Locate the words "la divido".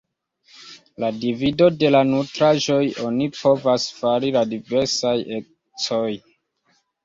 1.03-1.67